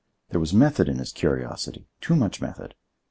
[0.29, 2.73] There was method in this curiosity, too much method.